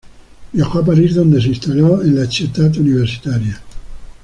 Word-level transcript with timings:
Viajó 0.51 0.79
a 0.79 0.83
París 0.85 1.13
donde 1.13 1.39
se 1.39 1.49
instaló 1.49 2.01
en 2.01 2.15
la 2.17 2.25
Ciutat 2.25 2.75
Universitaria. 2.75 3.61